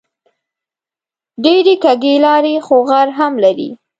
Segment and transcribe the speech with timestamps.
[1.43, 3.69] ډېرې کږې لارې خو غر هم لري